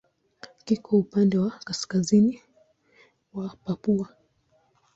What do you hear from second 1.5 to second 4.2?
kaskazini wa Papua.